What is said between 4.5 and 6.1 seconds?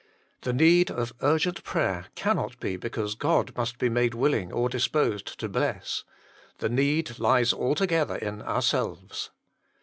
or disposed to bless: